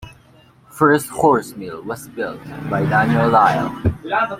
[0.71, 3.83] First horse mill was built by Daniel Lile.